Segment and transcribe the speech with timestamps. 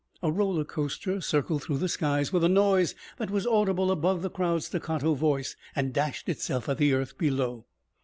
[0.23, 4.31] A roller coaster circled through the skies with a noise that was audible above the
[4.31, 7.67] crowd's staccato voice and dashed itself at the earth below.